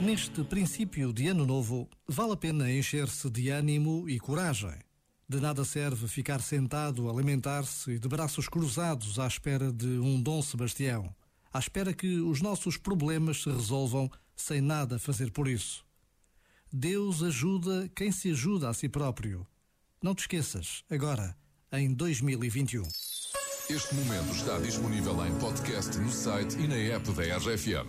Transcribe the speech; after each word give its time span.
Neste 0.00 0.44
princípio 0.44 1.12
de 1.12 1.26
ano 1.26 1.44
novo, 1.44 1.88
vale 2.06 2.32
a 2.32 2.36
pena 2.36 2.70
encher-se 2.70 3.28
de 3.28 3.50
ânimo 3.50 4.08
e 4.08 4.20
coragem. 4.20 4.74
De 5.28 5.40
nada 5.40 5.64
serve 5.64 6.06
ficar 6.06 6.40
sentado 6.40 7.08
a 7.08 7.12
lamentar-se 7.12 7.90
e 7.90 7.98
de 7.98 8.06
braços 8.06 8.48
cruzados 8.48 9.18
à 9.18 9.26
espera 9.26 9.72
de 9.72 9.98
um 9.98 10.22
Dom 10.22 10.40
Sebastião, 10.40 11.12
à 11.52 11.58
espera 11.58 11.92
que 11.92 12.20
os 12.20 12.40
nossos 12.40 12.76
problemas 12.76 13.42
se 13.42 13.50
resolvam 13.50 14.08
sem 14.36 14.60
nada 14.60 15.00
fazer 15.00 15.32
por 15.32 15.48
isso. 15.48 15.84
Deus 16.72 17.20
ajuda 17.22 17.90
quem 17.94 18.12
se 18.12 18.30
ajuda 18.30 18.68
a 18.68 18.74
si 18.74 18.88
próprio. 18.88 19.44
Não 20.00 20.14
te 20.14 20.20
esqueças, 20.20 20.84
agora, 20.88 21.36
em 21.72 21.92
2021. 21.92 22.82
Este 23.68 23.94
momento 23.96 24.32
está 24.32 24.58
disponível 24.60 25.26
em 25.26 25.36
podcast 25.38 25.98
no 25.98 26.10
site 26.10 26.56
e 26.56 26.68
na 26.68 26.76
app 26.76 27.10
da 27.12 27.36
RFM. 27.36 27.88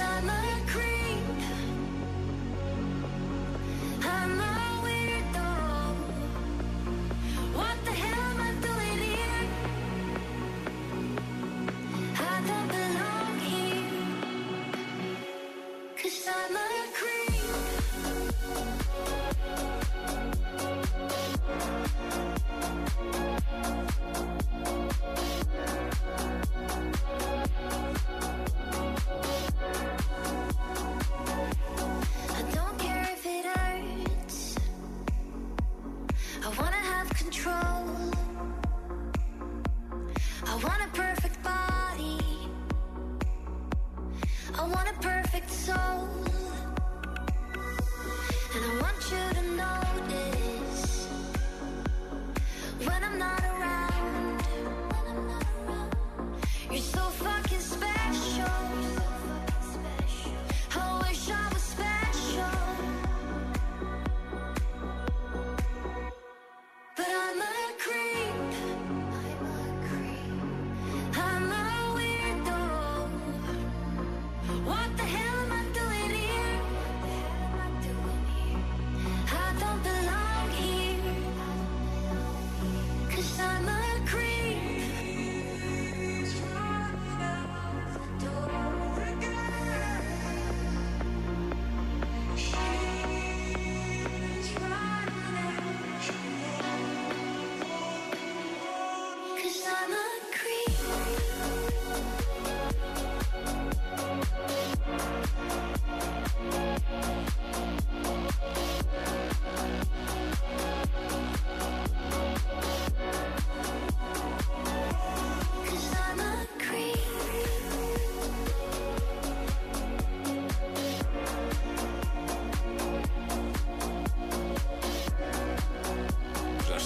inside 0.00 0.24
my 0.24 0.60
creep 0.66 0.99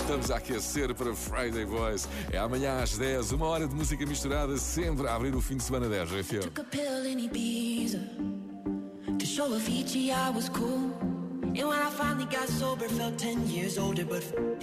estamos 0.05 0.31
a 0.31 0.37
aquecer 0.37 0.95
para 0.95 1.15
Friday 1.15 1.65
Boys. 1.65 2.07
É 2.31 2.37
amanhã 2.39 2.83
às 2.83 2.99
10, 2.99 3.33
uma 3.33 3.47
hora 3.47 3.67
de 3.67 3.75
música 3.75 4.05
misturada, 4.05 4.57
sempre 4.59 5.09
a 5.09 5.15
abrir 5.15 5.35
o 5.35 5.41
fim 5.41 5.57
de 5.57 5.63
semana 5.63 5.89
da 5.89 6.05
RFM. 6.05 6.41
Took 6.41 6.61
a 6.61 6.65
pill 6.65 7.07
in 7.07 7.27
Ibiza 7.27 8.01
to 9.19 9.25
show 9.25 9.47
I 9.47 10.31
was 10.31 10.51
cool. 10.51 10.93
And 11.57 11.69
when 11.69 11.79
I 11.79 11.91
finally 11.91 12.27
got 12.27 12.49
sober, 12.49 12.87
felt 12.89 13.19
10 13.19 13.49
years 13.49 13.79
older, 13.79 14.05
but 14.05 14.23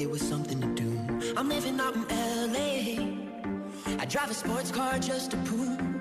was 0.09 0.21
something 0.21 0.61
to 0.61 0.67
do. 0.75 1.33
I'm 1.35 1.49
living 1.49 1.79
out 1.79 1.95
in 1.95 2.05
LA. 2.53 3.97
I 3.99 4.05
drive 4.05 4.29
a 4.29 4.35
sports 4.35 4.71
car 4.71 4.99
just 4.99 5.31
to 5.31 5.37
prove 5.37 6.00